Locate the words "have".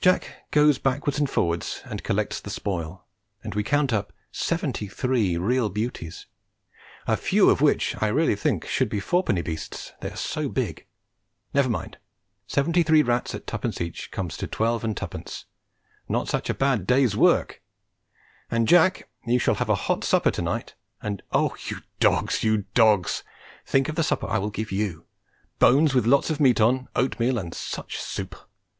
19.54-19.68